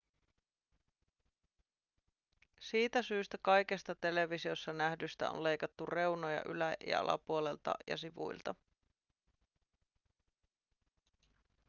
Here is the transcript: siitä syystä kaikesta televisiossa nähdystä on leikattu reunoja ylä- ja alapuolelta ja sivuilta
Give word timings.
siitä 2.59 3.01
syystä 3.01 3.37
kaikesta 3.41 3.95
televisiossa 3.95 4.73
nähdystä 4.73 5.29
on 5.31 5.43
leikattu 5.43 5.85
reunoja 5.85 6.41
ylä- 6.45 6.75
ja 6.87 6.99
alapuolelta 6.99 7.73
ja 7.87 7.97
sivuilta 7.97 8.55